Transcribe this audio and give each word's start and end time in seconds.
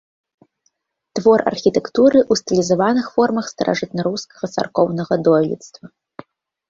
Твор 1.17 1.43
архітэктуры 1.51 2.17
ў 2.21 2.33
стылізаваных 2.41 3.05
формах 3.17 3.45
старажытнарускага 3.53 4.45
царкоўнага 4.59 5.13
дойлідства. 5.29 5.85